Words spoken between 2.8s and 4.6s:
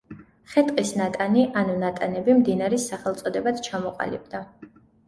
სახელწოდებად ჩამოყალიბდა.